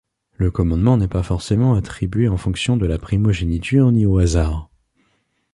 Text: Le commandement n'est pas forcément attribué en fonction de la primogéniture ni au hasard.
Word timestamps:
Le 0.35 0.49
commandement 0.49 0.97
n'est 0.97 1.07
pas 1.07 1.21
forcément 1.21 1.75
attribué 1.75 2.27
en 2.27 2.35
fonction 2.35 2.75
de 2.75 2.87
la 2.87 2.97
primogéniture 2.97 3.91
ni 3.91 4.07
au 4.07 4.17
hasard. 4.17 4.67